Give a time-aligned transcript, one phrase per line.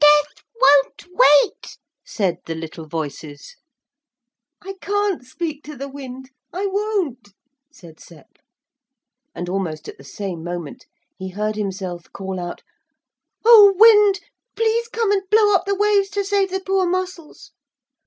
[0.01, 3.55] 'Death won't wait,' said the little voices.
[4.63, 7.35] 'I can't speak to the wind, I won't,'
[7.71, 8.39] said Sep,
[9.35, 10.87] and almost at the same moment
[11.17, 12.63] he heard himself call out,
[13.45, 14.21] 'Oh wind,
[14.55, 17.51] please come and blow up the waves to save the poor mussels.'